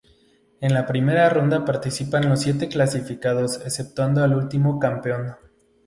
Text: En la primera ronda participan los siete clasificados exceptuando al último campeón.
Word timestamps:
En 0.61 0.73
la 0.73 0.87
primera 0.87 1.29
ronda 1.29 1.63
participan 1.63 2.27
los 2.27 2.39
siete 2.41 2.67
clasificados 2.67 3.59
exceptuando 3.63 4.23
al 4.23 4.33
último 4.33 4.79
campeón. 4.79 5.35